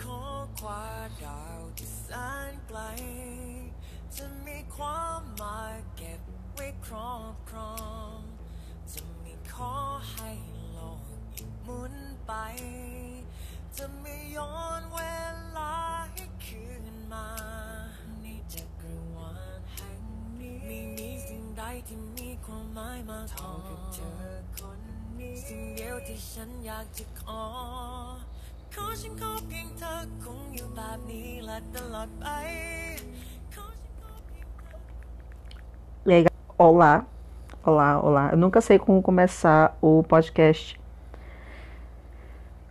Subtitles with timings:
[0.00, 0.20] ขอ
[0.60, 0.84] ควา
[1.24, 2.08] ดาวที่แส
[2.50, 2.80] นไกล
[4.16, 6.20] จะมีความหมายเก็บ
[6.54, 7.74] ไว้ครอบครอ
[8.16, 8.18] ง
[8.92, 9.74] จะม่ขอ
[10.12, 10.30] ให้
[10.72, 11.00] โลก
[11.34, 11.94] อีกหมุน
[12.26, 12.32] ไป
[13.76, 15.00] จะไม่ย้อนเว
[15.56, 15.76] ลา
[16.12, 17.28] ให้คืนมา
[18.22, 20.02] ในจักรวาลแห่ง
[20.40, 24.80] นี้ไม่มีสิ่งใดที่มีความหมายมาเท่ากับเธอคน
[25.18, 27.42] นี้ สิ่งเดียวที่ฉันอยากจะขอ
[28.75, 29.93] ขอฉันขอเพียงเธอ
[30.23, 32.25] คงอยู่แบบนี้และตลอดไป
[33.55, 36.33] ขอฉันขอเพียงเธอ E aí, ga-
[36.67, 36.93] olá,
[37.69, 38.23] olá, olá.
[38.33, 40.79] Eu nunca sei como começar o podcast.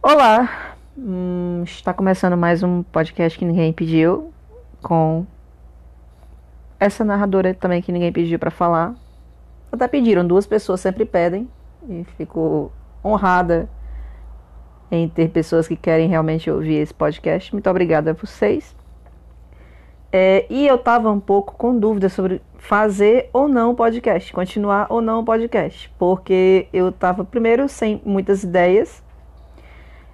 [0.02, 0.34] Olá,
[0.96, 4.32] hum, está começando mais um podcast que ninguém pediu,
[4.82, 5.26] com
[6.78, 8.94] essa narradora também que ninguém pediu para falar.
[9.72, 11.48] Até pediram, duas pessoas sempre pedem,
[11.88, 12.70] e fico
[13.04, 13.68] honrada
[14.91, 17.53] em ter pessoas que querem realmente ouvir esse podcast.
[17.53, 18.75] Muito obrigada a vocês.
[20.11, 24.87] É, e eu tava um pouco com dúvida sobre fazer ou não o podcast, continuar
[24.89, 29.01] ou não o podcast, porque eu tava primeiro sem muitas ideias,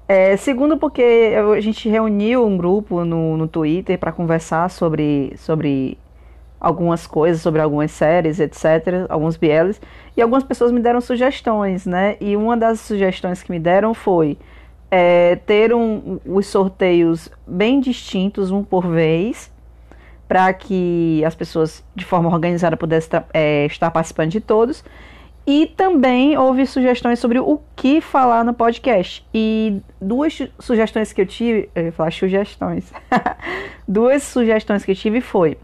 [0.08, 5.98] é, segundo porque a gente reuniu um grupo no, no Twitter para conversar sobre, sobre
[6.60, 9.82] algumas coisas, sobre algumas séries, etc, alguns BLs,
[10.16, 12.18] e algumas pessoas me deram sugestões, né?
[12.22, 14.38] E uma das sugestões que me deram foi
[14.90, 19.52] é, ter um, os sorteios bem distintos, um por vez,
[20.28, 24.84] para que as pessoas de forma organizada pudessem é, estar participando de todos.
[25.46, 29.26] E também houve sugestões sobre o que falar no podcast.
[29.34, 32.92] E duas su- sugestões que eu tive, eu ia falar sugestões.
[33.88, 35.58] duas sugestões que eu tive foi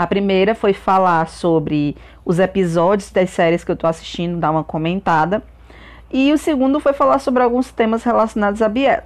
[0.00, 4.64] a primeira foi falar sobre os episódios das séries que eu tô assistindo, dar uma
[4.64, 5.42] comentada.
[6.12, 9.02] E o segundo foi falar sobre alguns temas relacionados a Biel.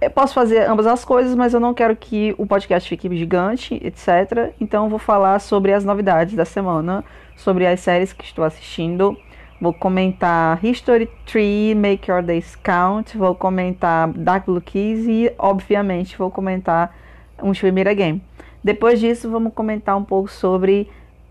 [0.00, 3.74] Eu posso fazer ambas as coisas, mas eu não quero que o podcast fique gigante,
[3.84, 4.54] etc.
[4.60, 7.04] Então vou falar sobre as novidades da semana,
[7.36, 9.16] sobre as séries que estou assistindo.
[9.60, 16.16] Vou comentar History Tree, Make Your Days Count, vou comentar Dark Blue Keys e, obviamente,
[16.16, 16.96] vou comentar
[17.42, 18.22] um Primeira Game.
[18.64, 20.88] Depois disso, vamos comentar um pouco sobre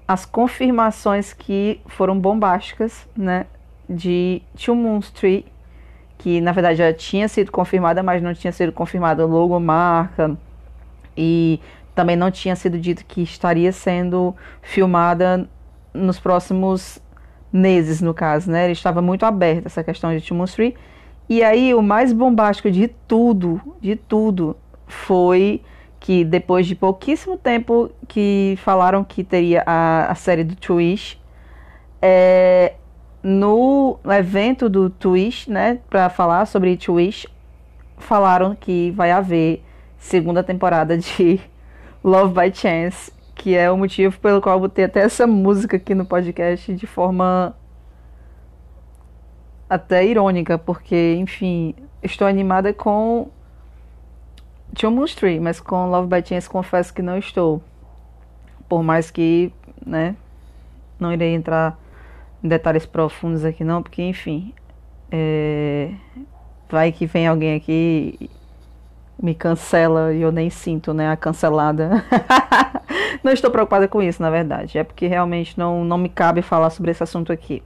[0.07, 3.47] as confirmações que foram bombásticas, né,
[3.89, 5.45] de Two Moon Street,
[6.17, 10.37] que na verdade já tinha sido confirmada, mas não tinha sido confirmada logomarca
[11.17, 11.59] e
[11.95, 15.49] também não tinha sido dito que estaria sendo filmada
[15.93, 16.99] nos próximos
[17.51, 18.65] meses, no caso, né?
[18.65, 20.75] Ele estava muito aberto essa questão de Two Moon Street.
[21.27, 24.55] E aí o mais bombástico de tudo, de tudo,
[24.87, 25.61] foi
[25.99, 31.15] que depois de pouquíssimo tempo que falaram que teria a, a série do Twitch,
[32.01, 32.73] é,
[33.21, 37.25] no evento do Twitch, né, para falar sobre Twitch,
[37.97, 39.63] falaram que vai haver
[39.97, 41.39] segunda temporada de
[42.03, 45.93] Love by Chance, que é o motivo pelo qual eu botei até essa música aqui
[45.93, 47.55] no podcast de forma
[49.69, 53.29] até irônica, porque, enfim, estou animada com
[54.73, 57.61] Two Moon Street, mas com Love by Chance confesso que não estou.
[58.67, 59.51] Por mais que,
[59.85, 60.15] né,
[60.99, 61.77] não irei entrar
[62.43, 64.53] detalhes profundos aqui não, porque enfim,
[65.11, 65.91] é,
[66.69, 68.29] vai que vem alguém aqui e
[69.21, 72.03] me cancela e eu nem sinto, né, a cancelada.
[73.23, 76.69] não estou preocupada com isso, na verdade, é porque realmente não, não me cabe falar
[76.69, 77.61] sobre esse assunto aqui.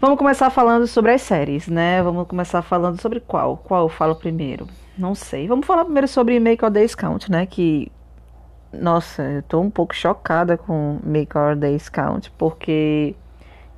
[0.00, 2.00] Vamos começar falando sobre as séries, né?
[2.04, 3.56] Vamos começar falando sobre qual?
[3.56, 4.68] Qual eu falo primeiro?
[4.96, 5.48] Não sei.
[5.48, 7.46] Vamos falar primeiro sobre Make Your Days Count, né?
[7.46, 7.90] Que
[8.80, 13.14] nossa, eu tô um pouco chocada com Make Our Days Count, porque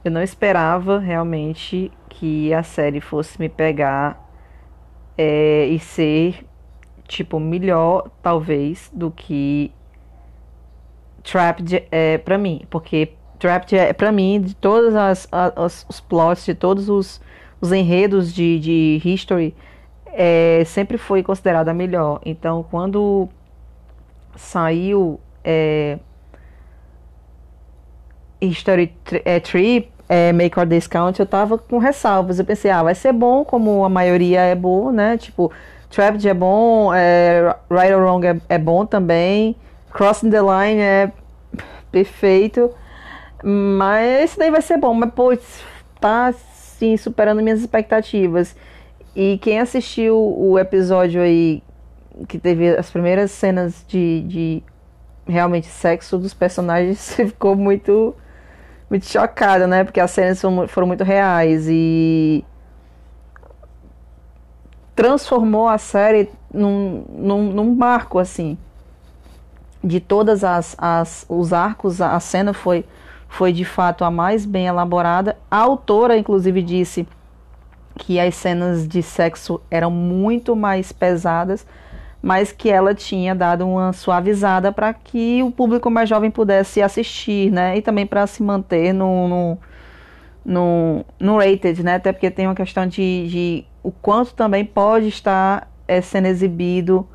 [0.05, 4.31] eu não esperava realmente que a série fosse me pegar
[5.17, 6.47] é, e ser,
[7.07, 9.73] tipo, melhor, talvez, do que
[11.23, 12.67] Trapped é pra mim.
[12.71, 17.21] Porque Trapped é, pra mim, de todas as, as os plots, de todos os,
[17.61, 19.55] os enredos de, de History,
[20.07, 22.21] é, sempre foi considerada melhor.
[22.25, 23.29] Então, quando
[24.41, 25.99] saiu é,
[28.41, 28.95] History
[29.25, 32.39] é, Tree, é, Make or Discount, eu tava com ressalvas.
[32.39, 35.17] Eu pensei, ah, vai ser bom, como a maioria é boa, né?
[35.17, 35.53] Tipo,
[35.91, 39.57] Trapped é bom, é, Right or Wrong é, é bom também,
[39.93, 41.13] Crossing the Line é
[41.91, 42.71] perfeito,
[43.43, 44.95] mas esse daí vai ser bom.
[44.95, 45.37] Mas, pô,
[46.01, 48.57] tá, assim, superando minhas expectativas.
[49.15, 51.63] E quem assistiu o episódio aí
[52.29, 54.63] que teve as primeiras cenas de, de
[55.27, 58.15] realmente sexo dos personagens ficou muito
[58.89, 59.85] muito chocada, né?
[59.85, 62.45] Porque as cenas foram, foram muito reais e
[64.97, 68.59] transformou a série num, num, num marco, assim.
[69.83, 72.85] De todas as, as os arcos, a cena foi,
[73.29, 75.39] foi de fato a mais bem elaborada.
[75.51, 77.09] A autora, inclusive, disse
[77.97, 81.67] que as cenas de sexo eram muito mais pesadas,
[82.23, 87.51] mas que ela tinha dado uma suavizada para que o público mais jovem pudesse assistir,
[87.51, 87.77] né?
[87.77, 89.59] E também para se manter no, no,
[90.45, 91.95] no, no rated, né?
[91.95, 97.09] Até porque tem uma questão de, de o quanto também pode estar é, sendo exibido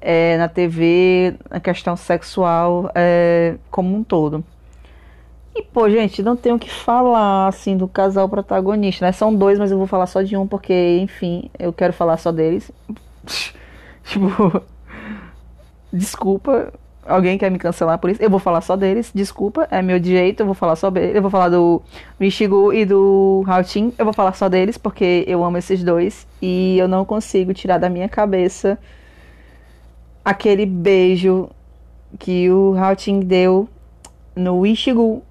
[0.00, 4.44] é, na TV, a questão sexual é, como um todo.
[5.56, 9.12] E, pô, gente, não tenho o que falar, assim, do casal protagonista, né?
[9.12, 12.30] São dois, mas eu vou falar só de um, porque, enfim, eu quero falar só
[12.30, 12.70] deles.
[14.08, 14.62] tipo,
[15.92, 16.72] desculpa,
[17.04, 20.40] alguém quer me cancelar por isso, eu vou falar só deles, desculpa, é meu jeito,
[20.40, 21.82] eu vou falar só deles, eu vou falar do
[22.18, 26.78] Michigu e do Houtin, eu vou falar só deles porque eu amo esses dois e
[26.78, 28.78] eu não consigo tirar da minha cabeça
[30.24, 31.48] aquele beijo
[32.18, 33.68] que o Houtin deu
[34.34, 35.22] no Ishigu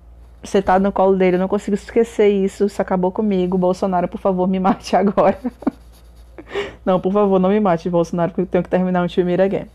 [0.44, 4.48] sentado no colo dele, eu não consigo esquecer isso, isso acabou comigo, Bolsonaro, por favor,
[4.48, 5.38] me mate agora.
[6.86, 9.68] não, por favor, não me mate, Bolsonaro, porque eu tenho que terminar um time again.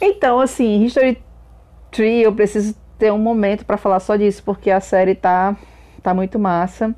[0.00, 1.18] Então, assim, History
[1.90, 5.56] Tree, eu preciso ter um momento para falar só disso, porque a série tá,
[6.02, 6.94] tá muito massa.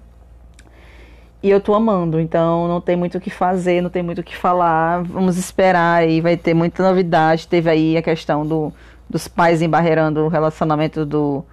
[1.43, 4.25] E eu tô amando, então não tem muito o que fazer, não tem muito o
[4.25, 5.03] que falar.
[5.05, 7.47] Vamos esperar aí, vai ter muita novidade.
[7.47, 8.73] Teve aí a questão do,
[9.09, 11.45] dos pais embarreirando o relacionamento do,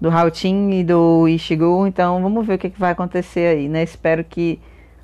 [0.00, 1.86] do Houtin e do Ishigu.
[1.86, 3.82] Então vamos ver o que, que vai acontecer aí, né?
[3.82, 4.60] Espero que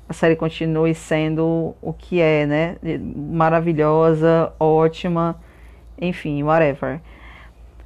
[0.09, 2.75] a série continue sendo o que é, né?
[3.15, 5.39] Maravilhosa, ótima
[6.01, 7.01] enfim, whatever.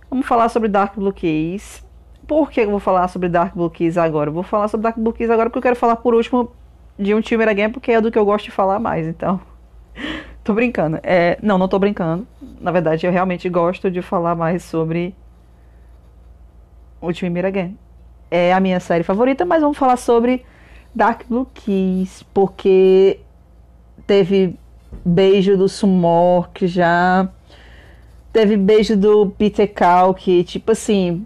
[0.10, 1.84] Vamos falar sobre Dark Blue Keys.
[2.28, 4.30] Por que eu vou falar sobre Dark Blue Keys agora?
[4.30, 6.52] Vou falar sobre Dark Blue Keys agora porque eu quero falar por último
[6.98, 9.42] de um time Game, porque é do que eu gosto de falar mais, então.
[10.44, 11.00] tô brincando.
[11.02, 12.28] É, não, não tô brincando.
[12.62, 15.16] Na verdade, eu realmente gosto de falar mais sobre
[17.02, 17.78] o time Game.
[18.30, 20.46] É a minha série favorita, mas vamos falar sobre
[20.94, 23.20] Dark Blue Keys, porque
[24.06, 24.56] teve
[25.04, 27.30] beijo do Sumor, que já
[28.34, 31.24] Teve beijo do Peter Cal, que, tipo assim,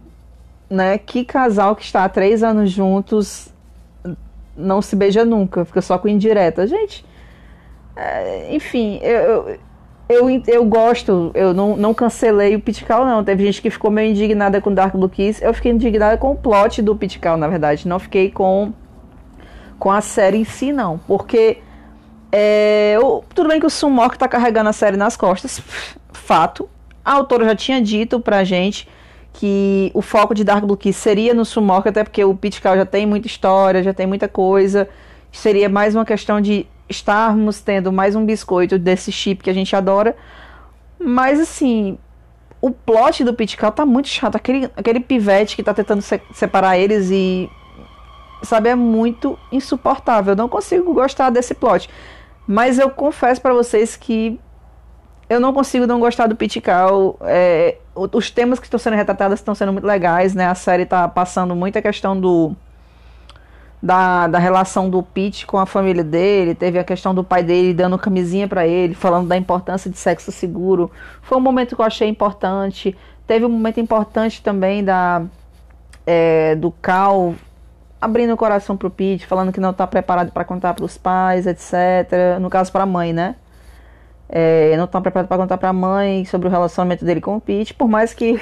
[0.70, 0.98] né?
[0.98, 3.48] Que casal que está há três anos juntos
[4.58, 6.68] não se beija nunca, fica só com indireta.
[6.68, 7.06] Gente,
[7.96, 9.58] é, enfim, eu,
[10.10, 13.24] eu, eu gosto, eu não, não cancelei o Pitcal, não.
[13.24, 15.42] Teve gente que ficou meio indignada com Dark Blue Kiss.
[15.42, 17.88] Eu fiquei indignada com o plot do Pitcal, na verdade.
[17.88, 18.74] Não fiquei com,
[19.80, 20.98] com a série em si, não.
[21.08, 21.58] Porque
[22.32, 22.98] é,
[23.34, 25.62] tudo bem que o Sumok tá carregando a série nas costas,
[26.12, 26.70] fato.
[27.04, 28.88] A autora já tinha dito pra gente
[29.34, 32.86] que o foco de Dark Blue Kiss seria no Sumok, até porque o Pitcal já
[32.86, 34.90] tem muita história, já tem muita coisa.
[35.32, 39.76] Seria mais uma questão de estarmos tendo mais um biscoito desse chip que a gente
[39.76, 40.16] adora.
[41.00, 41.98] Mas assim,
[42.60, 44.36] o plot do Pitcal tá muito chato.
[44.36, 47.50] Aquele, aquele pivete que tá tentando se separar eles e.
[48.44, 50.34] Sabe, é muito insuportável.
[50.34, 51.90] Eu não consigo gostar desse plot.
[52.48, 54.40] Mas eu confesso para vocês que
[55.30, 57.18] eu não consigo não gostar do Pitcal.
[57.22, 60.48] É, os temas que estão sendo retratados estão sendo muito legais, né?
[60.48, 62.56] A série está passando muita questão do
[63.82, 66.56] da, da relação do Pete com a família dele.
[66.56, 70.32] Teve a questão do pai dele dando camisinha para ele, falando da importância de sexo
[70.32, 70.90] seguro.
[71.22, 72.96] Foi um momento que eu achei importante.
[73.26, 75.24] Teve um momento importante também da
[76.06, 77.36] é, do Cal
[78.00, 81.48] abrindo o coração pro Pete, falando que não está preparado para contar para os pais,
[81.48, 82.40] etc.
[82.40, 83.36] No caso para a mãe, né?
[84.30, 87.42] É, não estão preparados para contar para a mãe sobre o relacionamento dele com o
[87.42, 88.40] Pete, por mais que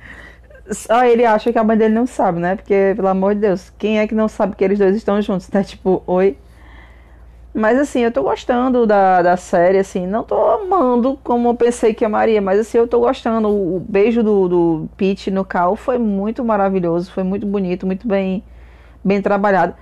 [0.70, 2.56] só ele acha que a mãe dele não sabe, né?
[2.56, 5.50] Porque, pelo amor de Deus, quem é que não sabe que eles dois estão juntos,
[5.50, 5.62] né?
[5.64, 6.36] Tipo, oi.
[7.56, 11.94] Mas assim, eu tô gostando da, da série, assim, não tô amando como eu pensei
[11.94, 13.48] que amaria, mas assim, eu tô gostando.
[13.48, 18.08] O, o beijo do, do Pete no Cal foi muito maravilhoso, foi muito bonito, muito
[18.08, 18.42] bem,
[19.04, 19.74] bem trabalhado.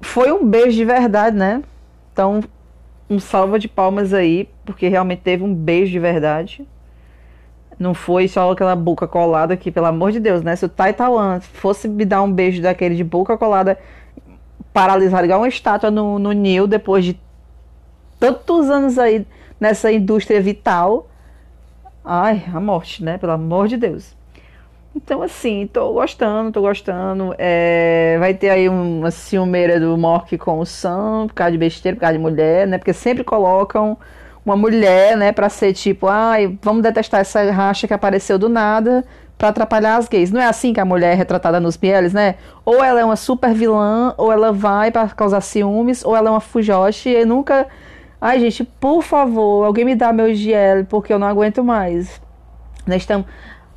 [0.00, 1.62] Foi um beijo de verdade, né?
[2.12, 2.42] Então
[3.08, 6.66] um salva de palmas aí, porque realmente teve um beijo de verdade.
[7.78, 10.56] Não foi só aquela boca colada aqui, pelo amor de Deus, né?
[10.56, 13.78] Se o Tai Taiwan fosse me dar um beijo daquele de boca colada,
[14.72, 17.20] paralisado, igual uma estátua no, no Nil, depois de
[18.18, 19.26] tantos anos aí
[19.60, 21.08] nessa indústria vital.
[22.04, 23.18] Ai, a morte, né?
[23.18, 24.15] Pelo amor de Deus.
[24.96, 27.34] Então, assim, tô gostando, tô gostando.
[27.36, 31.94] É, vai ter aí uma ciumeira do Mork com o Sam, por causa de besteira,
[31.94, 32.78] por causa de mulher, né?
[32.78, 33.98] Porque sempre colocam
[34.44, 39.04] uma mulher, né, pra ser tipo, ai, vamos detestar essa racha que apareceu do nada
[39.36, 40.30] para atrapalhar as gays.
[40.30, 42.36] Não é assim que a mulher é retratada nos Bieles, né?
[42.64, 46.30] Ou ela é uma super vilã, ou ela vai para causar ciúmes, ou ela é
[46.30, 47.66] uma fujoshi e nunca
[48.20, 52.20] Ai, gente, por favor, alguém me dá meu GL, porque eu não aguento mais.
[52.86, 53.26] Nós estamos.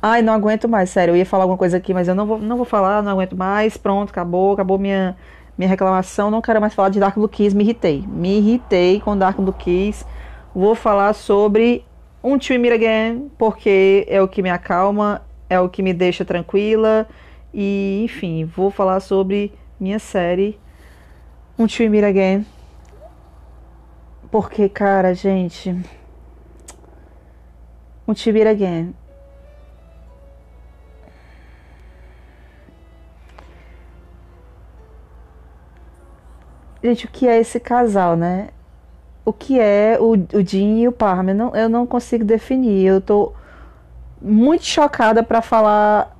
[0.02, 1.12] Ai, não aguento mais, sério.
[1.12, 3.36] Eu ia falar alguma coisa aqui, mas eu não vou, não vou falar, não aguento
[3.36, 3.76] mais.
[3.76, 5.14] Pronto, acabou, acabou minha,
[5.58, 6.30] minha reclamação.
[6.30, 8.04] Não quero mais falar de Dark Blue Kiss, me irritei.
[8.08, 10.06] Me irritei com Dark Blue Kiss.
[10.54, 11.84] Vou falar sobre
[12.24, 16.24] um To Meet Again, porque é o que me acalma, é o que me deixa
[16.24, 17.06] tranquila.
[17.52, 20.58] E, enfim, vou falar sobre minha série
[21.58, 22.46] Um To Meet Again.
[24.30, 25.76] Porque, cara, gente.
[28.08, 28.94] Um To Meet Again
[36.82, 38.48] Gente, o que é esse casal, né?
[39.24, 41.30] O que é o, o Jim e o Parma?
[41.30, 42.86] Eu não, eu não consigo definir.
[42.86, 43.32] Eu tô
[44.20, 46.16] muito chocada para falar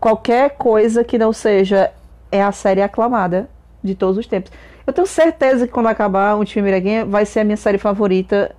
[0.00, 1.92] qualquer coisa que não seja
[2.30, 3.48] é a série aclamada
[3.82, 4.52] de todos os tempos.
[4.86, 8.54] Eu tenho certeza que quando acabar o Time Miraguinha vai ser a minha série favorita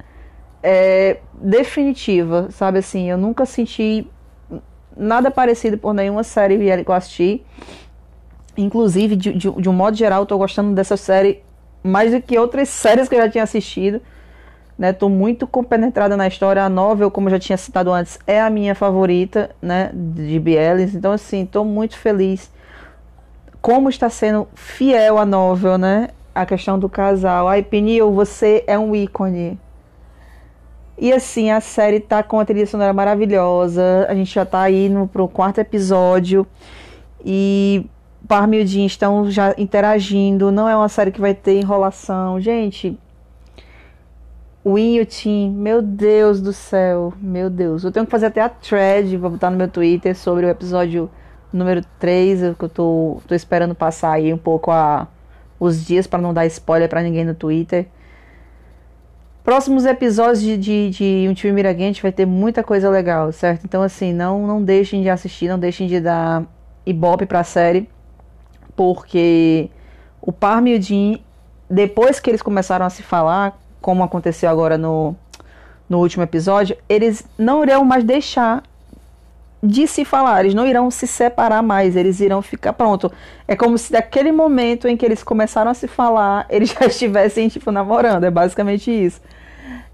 [0.62, 3.10] é, definitiva, sabe assim?
[3.10, 4.10] Eu nunca senti
[4.96, 7.46] nada parecido por nenhuma série que eu assisti.
[8.58, 11.44] Inclusive, de, de, de um modo geral, eu tô gostando dessa série
[11.84, 14.02] mais do que outras séries que eu já tinha assistido.
[14.78, 16.64] Né, tô muito compenetrada na história.
[16.64, 20.94] A novel, como eu já tinha citado antes, é a minha favorita, né, de Bielis.
[20.94, 22.52] Então, assim, tô muito feliz.
[23.60, 26.10] Como está sendo fiel a novel, né?
[26.34, 27.48] A questão do casal.
[27.48, 29.60] Ai, Pinil, você é um ícone.
[31.00, 34.06] E assim, a série tá com a trilha sonora maravilhosa.
[34.08, 36.46] A gente já tá aí no, pro quarto episódio.
[37.26, 37.86] E
[38.26, 40.52] Parma e o estão já interagindo.
[40.52, 42.40] Não é uma série que vai ter enrolação.
[42.40, 42.98] Gente,
[44.68, 47.86] o Win e o Tim, meu Deus do céu, meu Deus.
[47.86, 51.10] Eu tenho que fazer até a thread, vou botar no meu Twitter sobre o episódio
[51.54, 55.08] número 3, que eu tô, tô esperando passar aí um pouco a,
[55.58, 57.88] os dias para não dar spoiler para ninguém no Twitter.
[59.42, 63.64] Próximos episódios de, de, de Um Time Miragante vai ter muita coisa legal, certo?
[63.64, 66.44] Então, assim, não, não deixem de assistir, não deixem de dar
[66.86, 67.88] ibope pra série
[68.78, 69.70] porque
[70.22, 71.20] o Parma e o Jim,
[71.70, 75.16] depois que eles começaram a se falar, como aconteceu agora no,
[75.90, 78.64] no último episódio, eles não irão mais deixar
[79.62, 83.12] de se falar, eles não irão se separar mais, eles irão ficar pronto.
[83.48, 87.50] É como se daquele momento em que eles começaram a se falar, eles já estivessem
[87.50, 89.20] tipo namorando, é basicamente isso.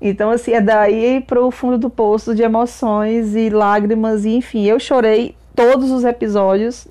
[0.02, 4.78] Então assim, é daí pro fundo do poço de emoções e lágrimas e enfim, eu
[4.78, 6.88] chorei todos os episódios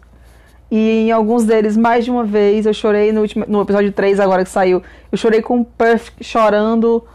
[0.74, 4.18] e em alguns deles, mais de uma vez, eu chorei no, último, no episódio 3,
[4.18, 4.82] agora que saiu.
[5.12, 7.06] Eu chorei com o Perth chorando.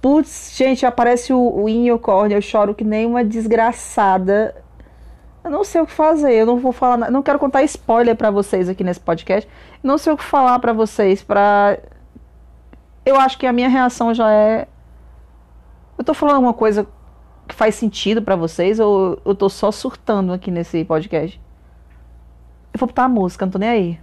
[0.00, 4.56] Putz, gente, aparece o, o Inyocorn, eu choro que nem uma desgraçada.
[5.44, 7.12] Eu não sei o que fazer, eu não vou falar nada.
[7.12, 9.46] Não quero contar spoiler para vocês aqui nesse podcast.
[9.82, 11.76] Não sei o que falar para vocês, pra.
[13.04, 14.66] Eu acho que a minha reação já é.
[15.98, 16.86] Eu tô falando alguma coisa
[17.46, 21.38] que faz sentido para vocês ou eu tô só surtando aqui nesse podcast?
[22.74, 24.00] Eu vou botar a música, não tô nem aí.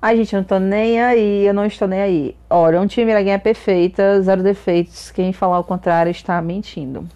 [0.00, 2.36] Ai, gente, eu não tô nem aí, eu não estou nem aí.
[2.48, 5.10] Olha, um time Miraguinha é perfeita, zero defeitos.
[5.10, 7.06] Quem falar o contrário está mentindo.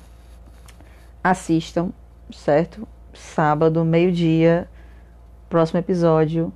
[1.22, 1.90] Assistam,
[2.32, 2.86] certo?
[3.14, 4.68] Sábado, meio-dia,
[5.48, 6.52] próximo episódio.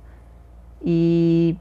[0.83, 1.55] E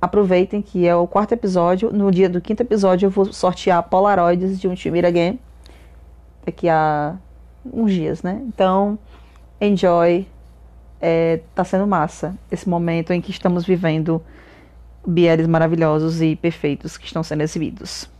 [0.00, 1.92] aproveitem que é o quarto episódio.
[1.92, 5.40] No dia do quinto episódio eu vou sortear Polaroids de um Timira Game.
[6.44, 7.16] Daqui a
[7.72, 8.42] uns dias, né?
[8.46, 8.98] Então,
[9.60, 10.26] enjoy.
[10.98, 14.22] É, tá sendo massa esse momento em que estamos vivendo
[15.06, 18.10] bieres maravilhosos e perfeitos que estão sendo exibidos.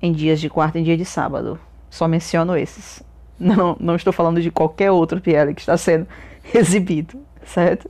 [0.00, 1.60] Em dias de quarta e dia de sábado.
[1.90, 3.02] Só menciono esses.
[3.38, 6.08] Não, não estou falando de qualquer outro BL que está sendo
[6.52, 7.88] exibido, certo?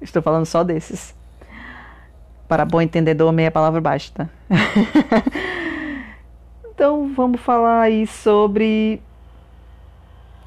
[0.00, 1.14] Estou falando só desses.
[2.48, 4.30] Para bom entendedor, meia palavra basta.
[6.70, 9.02] então vamos falar aí sobre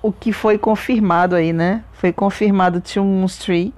[0.02, 1.84] o que foi confirmado aí, né?
[1.94, 3.74] Foi confirmado Two Moons Tree,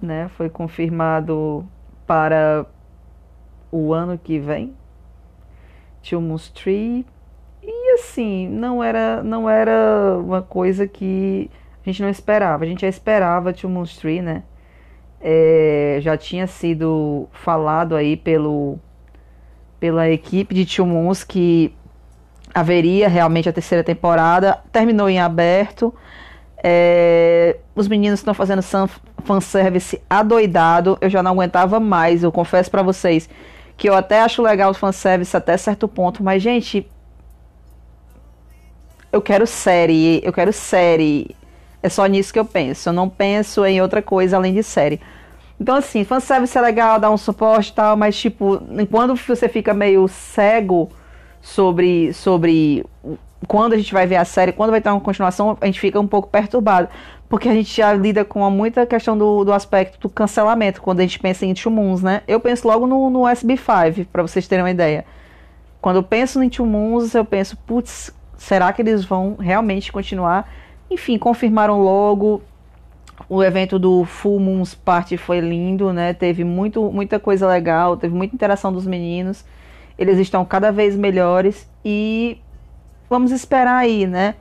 [0.00, 0.28] né?
[0.36, 1.66] Foi confirmado
[2.06, 2.64] para
[3.70, 4.74] o ano que vem.
[6.02, 7.04] Two Moons Tree.
[7.62, 11.50] E assim, não era, não era uma coisa que
[11.84, 12.64] a gente não esperava.
[12.64, 14.42] A gente já esperava Two Moons Tree, né?
[15.20, 18.78] É, já tinha sido falado aí pelo,
[19.78, 21.74] pela equipe de Tio Moons que
[22.54, 24.58] haveria realmente a terceira temporada.
[24.72, 25.94] Terminou em aberto.
[26.62, 28.62] É, os meninos estão fazendo
[29.24, 30.98] fanservice adoidado.
[31.00, 32.22] Eu já não aguentava mais.
[32.22, 33.28] Eu confesso para vocês
[33.76, 36.86] que eu até acho legal o fanservice até certo ponto, mas, gente,
[39.10, 41.34] eu quero série, eu quero série.
[41.82, 42.88] É só nisso que eu penso.
[42.88, 45.00] Eu não penso em outra coisa além de série.
[45.58, 49.74] Então, assim, fanservice é legal, dá um suporte e tal, mas, tipo, quando você fica
[49.74, 50.90] meio cego
[51.42, 52.84] sobre, sobre
[53.46, 56.00] quando a gente vai ver a série, quando vai ter uma continuação, a gente fica
[56.00, 56.88] um pouco perturbado.
[57.28, 61.02] Porque a gente já lida com muita questão do, do aspecto do cancelamento, quando a
[61.02, 62.22] gente pensa em Two Moons, né?
[62.26, 65.04] Eu penso logo no, no SB5, para vocês terem uma ideia.
[65.80, 70.50] Quando eu penso em Two Moons, eu penso, putz, será que eles vão realmente continuar?
[70.90, 72.42] Enfim, confirmaram logo.
[73.28, 76.12] O evento do Full Moons Party foi lindo, né?
[76.12, 79.44] Teve muito, muita coisa legal, teve muita interação dos meninos.
[79.96, 82.38] Eles estão cada vez melhores e
[83.08, 84.34] vamos esperar aí, né?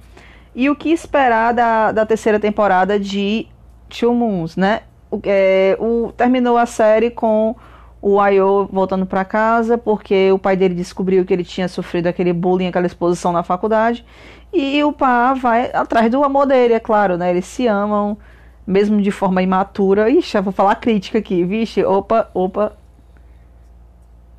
[0.55, 3.47] E o que esperar da, da terceira temporada de
[3.89, 4.81] Two Moons, né?
[5.11, 7.55] O, é, o, terminou a série com
[8.01, 12.31] o Ayo voltando para casa porque o pai dele descobriu que ele tinha sofrido aquele
[12.33, 14.05] bullying, aquela exposição na faculdade.
[14.53, 17.29] E o pá vai atrás do amor dele, é claro, né?
[17.29, 18.17] Eles se amam,
[18.65, 20.09] mesmo de forma imatura.
[20.09, 22.73] Ixi, eu vou falar crítica aqui, vixe, opa, opa,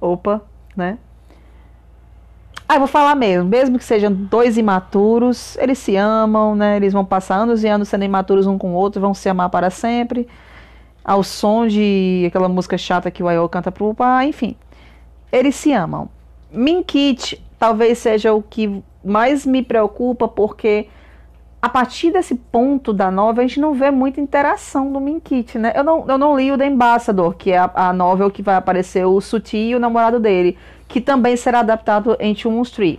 [0.00, 0.42] opa,
[0.76, 0.98] né?
[2.66, 6.76] Ah, vou falar mesmo, mesmo que sejam dois imaturos, eles se amam, né?
[6.76, 9.50] Eles vão passar anos e anos sendo imaturos um com o outro, vão se amar
[9.50, 10.28] para sempre.
[11.04, 14.57] Ao som de aquela música chata que o Ayo canta pro pai, enfim.
[15.33, 16.09] Eles se amam.
[16.52, 20.88] Minkit talvez seja o que mais me preocupa, porque
[21.62, 25.73] a partir desse ponto da novela, a gente não vê muita interação do Minkit, né?
[25.75, 28.54] Eu não, eu não li o The Ambassador, que é a, a novel que vai
[28.54, 30.57] aparecer o Suti e o namorado dele
[30.90, 32.99] que também será adaptado em Two Street.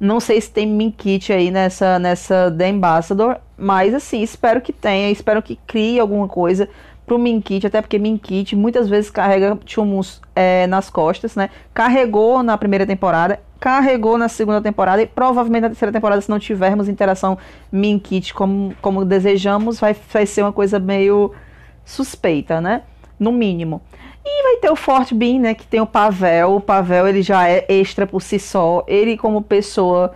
[0.00, 5.08] Não sei se tem Minkit aí nessa, nessa The Ambassador, mas assim, espero que tenha,
[5.08, 6.68] espero que crie alguma coisa
[7.06, 11.48] pro Minkit, até porque Minkit muitas vezes carrega Chumus é, nas costas, né?
[11.72, 16.40] Carregou na primeira temporada, carregou na segunda temporada e provavelmente na terceira temporada, se não
[16.40, 17.38] tivermos interação
[17.70, 21.32] Minkit como, como desejamos, vai, vai ser uma coisa meio
[21.84, 22.82] suspeita, né?
[23.16, 23.80] No mínimo.
[24.24, 25.54] E vai ter o Fort Bean, né?
[25.54, 26.56] Que tem o Pavel.
[26.56, 28.82] O Pavel ele já é extra por si só.
[28.88, 30.12] Ele, como pessoa,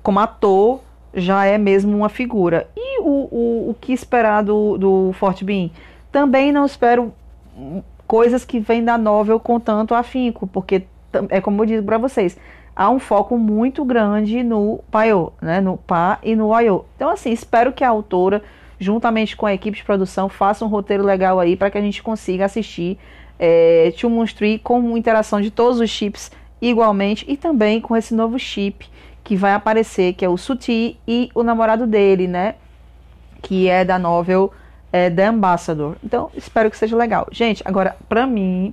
[0.00, 0.80] como ator,
[1.14, 2.68] já é mesmo uma figura.
[2.76, 5.70] E o, o, o que esperar do, do Fort Bean?
[6.10, 7.12] Também não espero
[8.06, 10.84] coisas que vêm da novel com tanto afinco, porque
[11.28, 12.38] é como eu digo para vocês,
[12.74, 15.60] há um foco muito grande no Paio, né?
[15.60, 16.84] No Pa e no Ayo.
[16.96, 18.42] Então, assim, espero que a autora,
[18.78, 22.02] juntamente com a equipe de produção, faça um roteiro legal aí para que a gente
[22.02, 22.98] consiga assistir
[23.38, 24.10] é, Two
[24.62, 28.88] com interação de todos os chips igualmente e também com esse novo chip
[29.28, 32.54] que vai aparecer, que é o Suti e o namorado dele, né?
[33.42, 34.50] Que é da novel
[34.90, 35.96] é, The Ambassador.
[36.02, 37.28] Então, espero que seja legal.
[37.30, 38.72] Gente, agora, pra mim,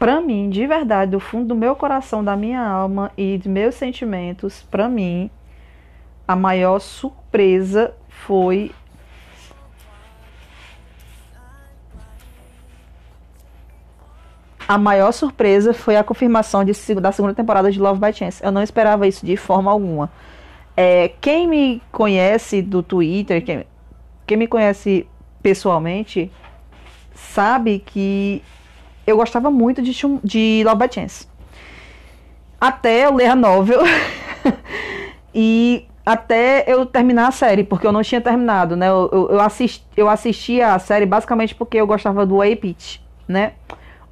[0.00, 3.76] pra mim, de verdade, do fundo do meu coração, da minha alma e de meus
[3.76, 5.30] sentimentos, pra mim,
[6.26, 8.72] a maior surpresa foi
[14.72, 18.42] a maior surpresa foi a confirmação de, da segunda temporada de Love by Chance.
[18.42, 20.10] Eu não esperava isso de forma alguma.
[20.74, 23.66] É, quem me conhece do Twitter, quem,
[24.26, 25.06] quem me conhece
[25.42, 26.32] pessoalmente,
[27.14, 28.42] sabe que
[29.06, 29.92] eu gostava muito de,
[30.24, 31.28] de Love by Chance.
[32.58, 33.80] Até eu ler a novel
[35.34, 38.88] e até eu terminar a série, porque eu não tinha terminado, né?
[38.88, 43.52] Eu, eu, eu, assisti, eu assistia a série basicamente porque eu gostava do A-Pitch, né?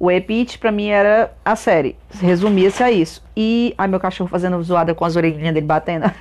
[0.01, 1.95] O Epit para mim era a série.
[2.19, 3.23] Resumia-se a isso.
[3.37, 3.71] E.
[3.77, 6.11] Ai, meu cachorro fazendo zoada com as orelhinhas dele batendo.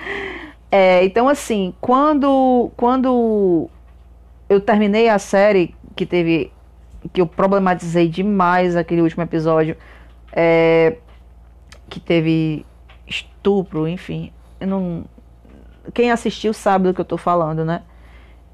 [0.72, 3.68] é, então, assim, quando, quando
[4.48, 6.50] eu terminei a série, que teve.
[7.12, 9.76] que eu problematizei demais aquele último episódio,
[10.32, 10.96] é,
[11.90, 12.64] que teve
[13.06, 14.32] estupro, enfim.
[14.58, 15.04] Não,
[15.92, 17.82] quem assistiu sabe do que eu tô falando, né?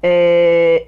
[0.01, 0.87] É,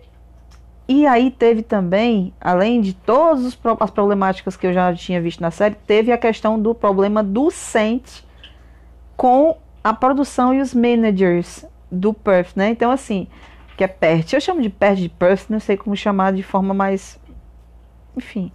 [0.88, 5.50] e aí teve também, além de todas as problemáticas que eu já tinha visto na
[5.50, 8.22] série, teve a questão do problema do Saint
[9.18, 12.70] com a produção e os managers do Perth, né?
[12.70, 13.28] Então, assim,
[13.76, 14.34] que é Perth.
[14.34, 17.20] Eu chamo de Perth de Perth, não sei como chamar de forma mais...
[18.16, 18.52] Enfim.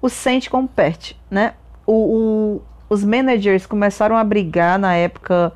[0.00, 1.52] O Saint com o Perth, né?
[1.86, 5.52] O, o, os managers começaram a brigar na época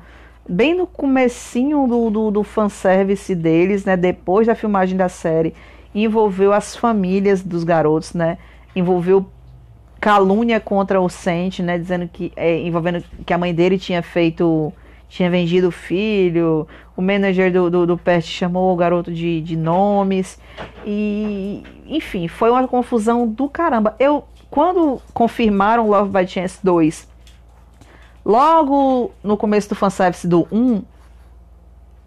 [0.47, 3.97] bem no comecinho do, do, do fanservice deles, né?
[3.97, 5.55] Depois da filmagem da série
[6.03, 8.37] envolveu as famílias dos garotos, né?
[8.75, 9.25] Envolveu
[9.99, 11.77] calúnia contra o Sente, né?
[11.77, 14.73] Dizendo que é, envolvendo que a mãe dele tinha feito
[15.07, 19.55] tinha vendido o filho, o manager do, do, do Pest chamou o garoto de, de
[19.55, 20.39] nomes,
[20.85, 23.95] e enfim, foi uma confusão do caramba.
[23.99, 27.07] Eu, quando confirmaram Love by Chance 2,
[28.25, 30.81] logo no começo do fanservice do 1,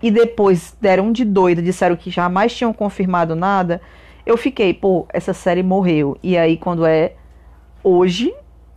[0.03, 3.81] e depois deram de doida, disseram que jamais tinham confirmado nada,
[4.25, 6.17] eu fiquei, pô, essa série morreu.
[6.23, 7.15] E aí, quando é
[7.83, 8.33] hoje,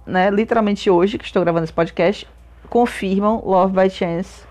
[0.05, 2.27] né, literalmente hoje, que estou gravando esse podcast,
[2.69, 4.45] confirmam Love by Chance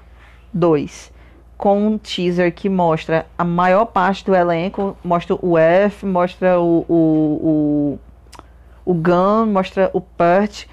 [0.52, 1.12] 2.
[1.56, 6.84] Com um teaser que mostra a maior parte do elenco, mostra o F, mostra o,
[6.88, 7.98] o,
[8.86, 10.66] o, o Gun, mostra o Pert,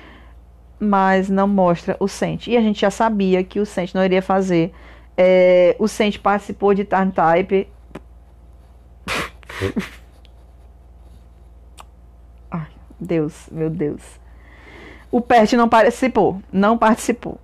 [0.79, 2.47] mas não mostra o Sent.
[2.47, 4.73] E a gente já sabia que o Sent não iria fazer.
[5.17, 7.67] É, o Sent participou de Tarn Type.
[12.51, 12.67] Ai,
[12.99, 14.03] Deus, meu Deus.
[15.11, 16.41] O Pert não participou.
[16.51, 17.39] Não participou.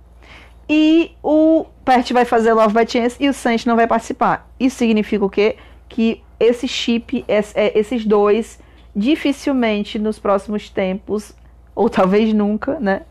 [0.68, 4.48] E o Pert vai fazer Love by Chance e o Sanch não vai participar.
[4.58, 5.56] Isso significa o quê?
[5.88, 8.58] Que esse chip, é, esses dois,
[8.94, 11.34] dificilmente nos próximos tempos,
[11.74, 13.02] ou talvez nunca, né?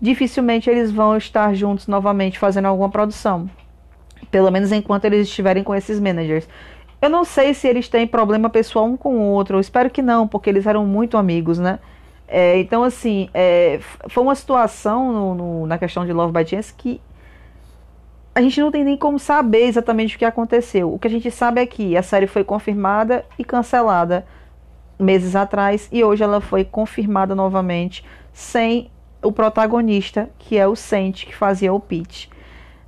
[0.00, 3.48] Dificilmente eles vão estar juntos novamente fazendo alguma produção.
[4.30, 6.48] Pelo menos enquanto eles estiverem com esses managers.
[7.00, 9.56] Eu não sei se eles têm problema pessoal um com o outro.
[9.56, 11.78] Eu espero que não, porque eles eram muito amigos, né?
[12.26, 16.74] É, então, assim, é, foi uma situação no, no, na questão de Love by Chance
[16.74, 17.00] que
[18.34, 20.92] a gente não tem nem como saber exatamente o que aconteceu.
[20.92, 24.26] O que a gente sabe é que a série foi confirmada e cancelada
[24.98, 28.90] meses atrás e hoje ela foi confirmada novamente sem
[29.22, 32.28] o protagonista, que é o Sente, que fazia o pitch.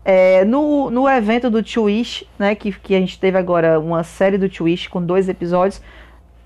[0.05, 4.39] É, no, no evento do Twitch, né, que, que a gente teve agora uma série
[4.39, 5.83] do Twitch com dois episódios,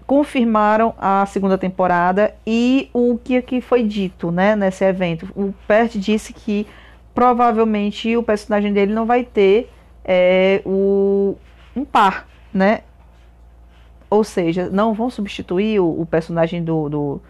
[0.07, 5.29] confirmaram a segunda temporada e o que, que foi dito né, nesse evento.
[5.35, 6.67] O Pert disse que
[7.15, 9.71] provavelmente o personagem dele não vai ter
[10.05, 11.37] é, o,
[11.75, 12.81] um par, né?
[14.11, 17.21] Ou seja, não vão substituir o, o personagem do, do,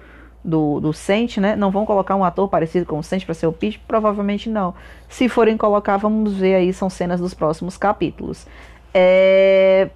[0.44, 1.56] do, do Sente, né?
[1.56, 3.78] Não vão colocar um ator parecido com o Sente para ser o Pete?
[3.78, 4.74] Provavelmente não.
[5.08, 8.46] Se forem colocar, vamos ver aí, são cenas dos próximos capítulos.
[8.92, 9.88] É,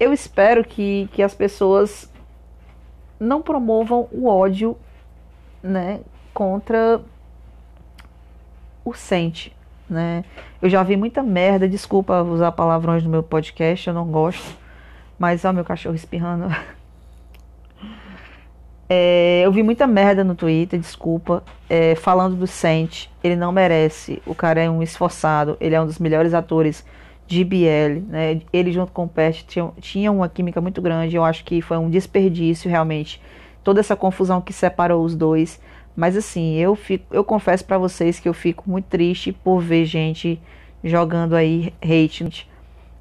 [0.00, 2.10] eu espero que, que as pessoas
[3.20, 4.76] não promovam o ódio
[5.62, 6.00] né,
[6.32, 7.00] contra
[8.84, 9.54] o Sente.
[9.88, 10.24] Né?
[10.60, 14.56] Eu já vi muita merda, desculpa usar palavrões no meu podcast, eu não gosto.
[15.18, 16.46] Mas ó, meu cachorro espirrando.
[18.94, 23.10] É, eu vi muita merda no Twitter, desculpa, é, falando do Sente.
[23.24, 24.20] Ele não merece.
[24.26, 26.84] O cara é um esforçado, ele é um dos melhores atores
[27.26, 28.42] de BL, né?
[28.52, 31.16] Ele junto com o Pest tinha, tinha uma química muito grande.
[31.16, 33.18] Eu acho que foi um desperdício realmente
[33.64, 35.58] toda essa confusão que separou os dois.
[35.96, 39.86] Mas assim, eu fico, eu confesso para vocês que eu fico muito triste por ver
[39.86, 40.38] gente
[40.84, 42.46] jogando aí hate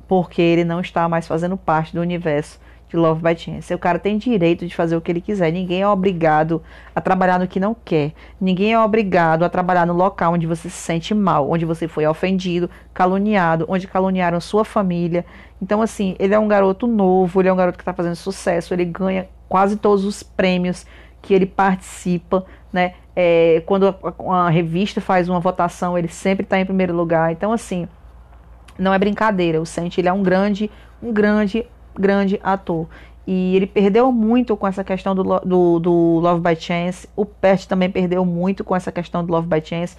[0.07, 3.73] porque ele não está mais fazendo parte do universo de Love by Chance.
[3.73, 5.51] O cara tem direito de fazer o que ele quiser.
[5.51, 6.61] Ninguém é obrigado
[6.93, 8.11] a trabalhar no que não quer.
[8.39, 12.05] Ninguém é obrigado a trabalhar no local onde você se sente mal, onde você foi
[12.05, 15.25] ofendido, caluniado, onde caluniaram sua família.
[15.61, 18.73] Então, assim, ele é um garoto novo, ele é um garoto que está fazendo sucesso,
[18.73, 20.85] ele ganha quase todos os prêmios
[21.21, 22.95] que ele participa, né?
[23.15, 27.31] É, quando a, a revista faz uma votação, ele sempre está em primeiro lugar.
[27.31, 27.87] Então, assim,
[28.77, 29.61] não é brincadeira.
[29.61, 30.69] O Sente ele é um grande,
[31.01, 31.65] um grande
[31.97, 32.87] grande ator.
[33.25, 37.07] E ele perdeu muito com essa questão do, do, do Love by Chance.
[37.15, 39.95] O Pet também perdeu muito com essa questão do Love by Chance.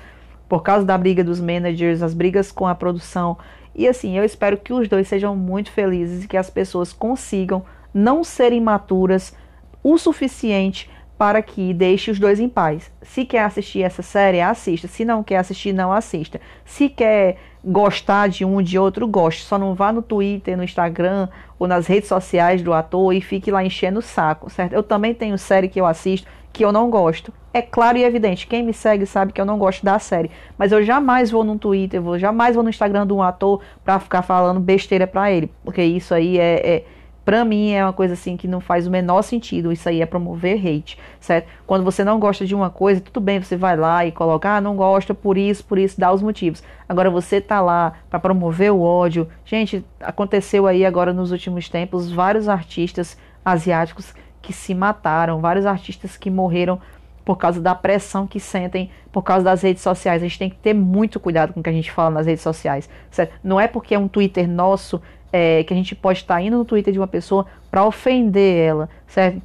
[0.48, 3.38] Por causa da briga dos managers, as brigas com a produção.
[3.74, 7.64] E assim, eu espero que os dois sejam muito felizes e que as pessoas consigam
[7.94, 9.35] não serem maturas
[9.83, 10.90] o suficiente
[11.22, 12.90] para que deixe os dois em paz.
[13.00, 14.88] Se quer assistir essa série, assista.
[14.88, 16.40] Se não quer assistir, não assista.
[16.64, 19.44] Se quer gostar de um de outro, goste.
[19.44, 21.28] Só não vá no Twitter, no Instagram
[21.61, 24.72] ou nas redes sociais do ator e fique lá enchendo o saco, certo?
[24.72, 27.32] Eu também tenho série que eu assisto que eu não gosto.
[27.54, 30.72] É claro e evidente, quem me segue sabe que eu não gosto da série, mas
[30.72, 34.22] eu jamais vou no Twitter, eu jamais vou no Instagram de um ator para ficar
[34.22, 36.85] falando besteira para ele, porque isso aí é, é
[37.24, 39.70] Pra mim é uma coisa assim que não faz o menor sentido.
[39.70, 41.48] Isso aí é promover hate, certo?
[41.66, 44.61] Quando você não gosta de uma coisa, tudo bem, você vai lá e coloca, ah,
[44.61, 46.62] não gosta por isso, por isso, dá os motivos.
[46.88, 49.28] Agora você tá lá para promover o ódio.
[49.44, 56.16] Gente, aconteceu aí agora nos últimos tempos vários artistas asiáticos que se mataram, vários artistas
[56.16, 56.80] que morreram
[57.24, 60.22] por causa da pressão que sentem por causa das redes sociais.
[60.22, 62.42] A gente tem que ter muito cuidado com o que a gente fala nas redes
[62.42, 63.35] sociais, certo?
[63.44, 65.00] Não é porque é um Twitter nosso
[65.33, 68.88] é, que a gente pode estar indo no Twitter de uma pessoa para ofender ela,
[69.07, 69.40] certo?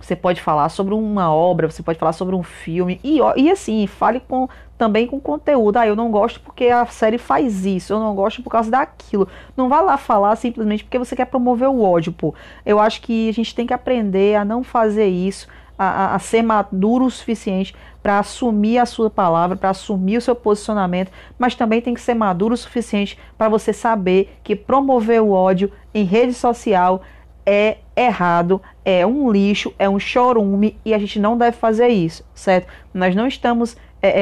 [0.00, 3.86] Você pode falar sobre uma obra, você pode falar sobre um filme e, e assim,
[3.86, 5.76] fale com, também com conteúdo.
[5.76, 9.28] Ah, eu não gosto porque a série faz isso, eu não gosto por causa daquilo.
[9.56, 12.32] Não vá lá falar simplesmente porque você quer promover o ódio, pô.
[12.64, 16.42] Eu acho que a gente tem que aprender a não fazer isso, a, a ser
[16.42, 21.80] maduro o suficiente para assumir a sua palavra, para assumir o seu posicionamento, mas também
[21.80, 26.34] tem que ser maduro o suficiente para você saber que promover o ódio em rede
[26.34, 27.02] social
[27.46, 32.24] é errado, é um lixo, é um chorume e a gente não deve fazer isso,
[32.34, 32.68] certo?
[32.92, 34.16] Nós não estamos é, é, é,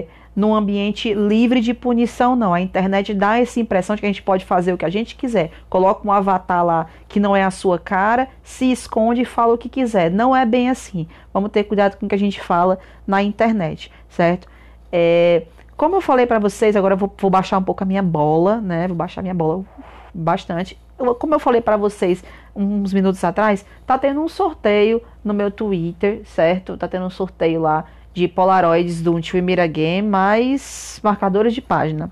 [0.00, 2.52] é num ambiente livre de punição, não.
[2.52, 5.16] A internet dá essa impressão de que a gente pode fazer o que a gente
[5.16, 5.50] quiser.
[5.70, 9.58] Coloca um avatar lá que não é a sua cara, se esconde e fala o
[9.58, 10.10] que quiser.
[10.10, 11.08] Não é bem assim.
[11.32, 14.46] Vamos ter cuidado com o que a gente fala na internet, certo?
[14.92, 15.44] É,
[15.74, 18.60] como eu falei para vocês, agora eu vou, vou, baixar um pouco a minha bola,
[18.60, 18.86] né?
[18.88, 19.64] Vou baixar minha bola
[20.12, 20.78] bastante.
[21.18, 22.22] Como eu falei para vocês
[22.54, 26.76] uns minutos atrás, tá tendo um sorteio no meu Twitter, certo?
[26.76, 27.84] Tá tendo um sorteio lá
[28.16, 32.10] de Polaroids do Twimira Game, mais marcadores de página.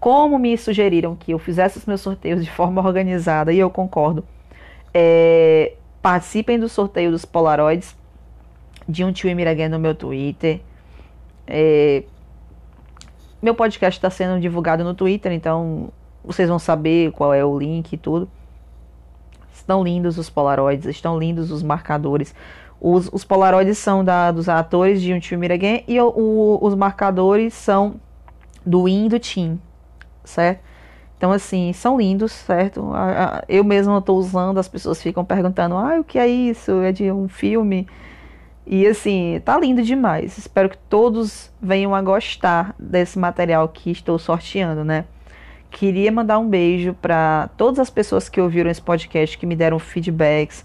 [0.00, 4.24] Como me sugeriram que eu fizesse os meus sorteios de forma organizada, e eu concordo,
[4.94, 7.94] é, participem do sorteio dos Polaroids
[8.88, 10.62] de um Twimira Game no meu Twitter.
[11.46, 12.04] É,
[13.42, 15.92] meu podcast está sendo divulgado no Twitter, então
[16.24, 18.30] vocês vão saber qual é o link e tudo.
[19.62, 22.34] Estão lindos os Polaroids, estão lindos os marcadores.
[22.80, 26.74] Os, os polaroides são da, dos atores de Um Time Again e o, o, os
[26.74, 27.94] marcadores são
[28.66, 29.56] do In do Team,
[30.24, 30.60] certo?
[31.16, 32.90] Então, assim, são lindos, certo?
[33.48, 36.80] Eu mesma estou usando, as pessoas ficam perguntando, ah, o que é isso?
[36.80, 37.86] É de um filme?
[38.66, 40.36] E, assim, tá lindo demais.
[40.36, 45.04] Espero que todos venham a gostar desse material que estou sorteando, né?
[45.72, 49.78] Queria mandar um beijo para todas as pessoas que ouviram esse podcast, que me deram
[49.78, 50.64] feedbacks,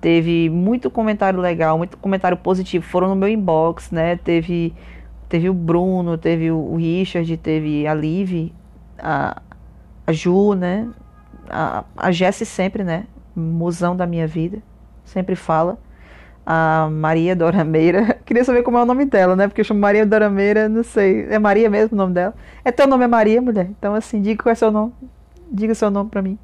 [0.00, 2.84] Teve muito comentário legal, muito comentário positivo.
[2.84, 4.16] Foram no meu inbox, né?
[4.16, 4.72] Teve,
[5.28, 8.52] teve o Bruno, teve o Richard, teve a Liv,
[8.96, 9.42] a,
[10.06, 10.88] a Ju, né?
[11.50, 13.06] A, a Jessie sempre, né?
[13.34, 14.62] Musão da minha vida.
[15.04, 15.78] Sempre fala.
[16.50, 18.18] A Maria Dorameira.
[18.24, 19.46] Queria saber como é o nome dela, né?
[19.46, 21.26] Porque eu chamo Maria Dorameira, não sei.
[21.28, 22.34] É Maria mesmo o nome dela?
[22.64, 23.68] É teu nome é Maria, mulher?
[23.78, 24.94] Então, assim, diga qual é seu nome.
[25.52, 26.38] Diga seu nome pra mim.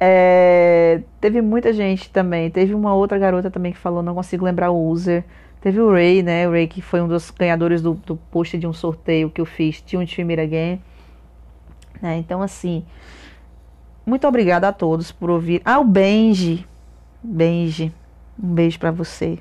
[0.00, 2.50] É, teve muita gente também.
[2.50, 5.22] Teve uma outra garota também que falou, não consigo lembrar o user.
[5.60, 6.48] Teve o Ray, né?
[6.48, 9.44] O Ray que foi um dos ganhadores do, do post de um sorteio que eu
[9.44, 10.80] fiz de um time Again.
[12.00, 12.16] Né?
[12.16, 12.86] Então, assim,
[14.06, 15.60] muito obrigada a todos por ouvir.
[15.62, 16.66] Ah, o Benji.
[17.22, 17.92] Benji,
[18.42, 19.38] um beijo para você.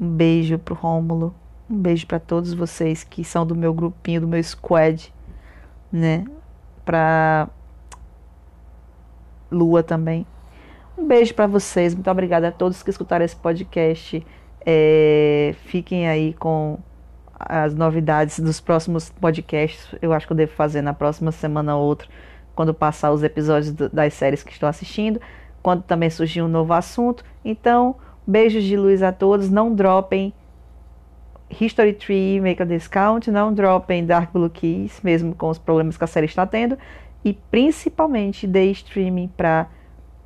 [0.00, 1.34] Um beijo pro Rômulo.
[1.68, 5.12] Um beijo para todos vocês que são do meu grupinho, do meu squad,
[5.90, 6.24] né?
[6.84, 7.48] Pra
[9.50, 10.26] Lua também.
[10.96, 11.94] Um beijo para vocês.
[11.94, 14.24] Muito obrigada a todos que escutaram esse podcast.
[14.64, 16.78] É, fiquem aí com
[17.38, 19.94] as novidades dos próximos podcasts.
[20.00, 22.08] Eu acho que eu devo fazer na próxima semana ou outra,
[22.54, 25.20] quando passar os episódios das séries que estou assistindo,
[25.62, 27.24] quando também surgir um novo assunto.
[27.44, 27.96] Então,
[28.26, 29.50] beijos de luz a todos.
[29.50, 30.32] Não dropem
[31.60, 36.04] History Tree, Make a Discount, não dropem Dark Blue Keys, mesmo com os problemas que
[36.04, 36.76] a série está tendo
[37.24, 39.68] e principalmente dei streaming para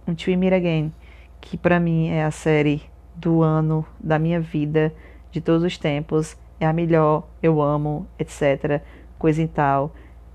[0.06, 0.92] um Twin Again,
[1.40, 2.82] que para mim é a série
[3.14, 4.94] do ano da minha vida,
[5.30, 8.82] de todos os tempos, é a melhor, eu amo, etc,
[9.18, 9.92] coisa e tal.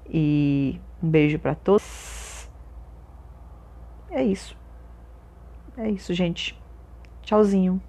[0.08, 2.50] E um beijo para todos.
[4.12, 4.61] É isso.
[5.84, 6.56] É isso, gente.
[7.24, 7.82] Tchauzinho.